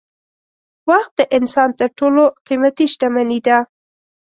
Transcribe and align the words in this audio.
وخت 0.89 1.11
د 1.19 1.21
انسان 1.37 1.69
تر 1.79 1.89
ټولو 1.99 2.23
قېمتي 2.47 2.85
شتمني 2.93 3.39
ده. 3.47 3.57